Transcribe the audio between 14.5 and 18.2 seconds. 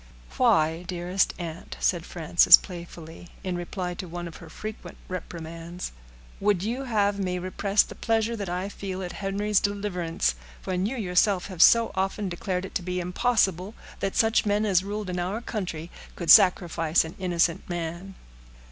as ruled in our country could sacrifice an innocent man?"